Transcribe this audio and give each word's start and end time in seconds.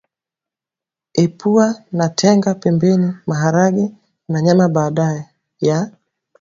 Epua 1.23 1.67
na 1.91 2.07
tenga 2.09 2.55
pembeni 2.55 3.15
maharage 3.27 3.95
na 4.29 4.41
nyama 4.41 4.69
baada 4.69 5.31
ya 5.59 5.91